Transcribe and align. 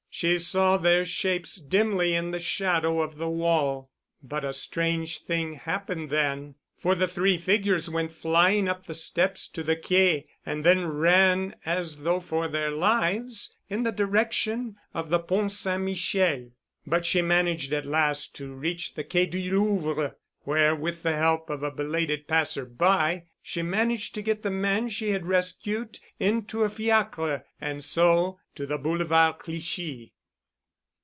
She 0.13 0.39
saw 0.39 0.75
their 0.77 1.05
shapes 1.05 1.55
dimly 1.55 2.13
in 2.13 2.31
the 2.31 2.37
shadow 2.37 2.99
of 2.99 3.15
the 3.15 3.29
wall. 3.29 3.89
But 4.21 4.43
a 4.43 4.51
strange 4.51 5.19
thing 5.19 5.53
happened 5.53 6.09
then. 6.09 6.55
For 6.77 6.95
the 6.95 7.07
three 7.07 7.37
figures 7.37 7.89
went 7.89 8.11
flying 8.11 8.67
up 8.67 8.85
the 8.85 8.93
steps 8.93 9.47
to 9.47 9.63
the 9.63 9.77
Quai 9.77 10.25
and 10.45 10.65
then 10.65 10.85
ran 10.85 11.55
as 11.65 11.99
though 12.03 12.19
for 12.19 12.49
their 12.49 12.71
lives 12.71 13.55
in 13.69 13.83
the 13.83 13.91
direction 13.93 14.75
of 14.93 15.09
the 15.09 15.17
Pont 15.19 15.53
St. 15.53 15.81
Michel. 15.81 16.49
But 16.85 17.05
she 17.05 17.21
managed 17.21 17.71
at 17.71 17.85
last 17.85 18.35
to 18.35 18.53
reach 18.53 18.95
the 18.95 19.05
Quai 19.05 19.25
du 19.27 19.39
Louvre, 19.49 20.15
where 20.43 20.75
with 20.75 21.03
the 21.03 21.15
help 21.15 21.49
of 21.49 21.63
a 21.63 21.71
belated 21.71 22.27
passer 22.27 22.65
by, 22.65 23.23
she 23.43 23.61
managed 23.61 24.13
to 24.15 24.21
get 24.21 24.43
the 24.43 24.49
man 24.51 24.89
she 24.89 25.11
had 25.11 25.25
rescued 25.25 25.99
into 26.19 26.63
a 26.63 26.69
fiacre 26.69 27.43
and 27.59 27.83
so 27.83 28.39
to 28.55 28.65
the 28.65 28.77
Boulevard 28.77 29.37
Clichy. 29.39 30.13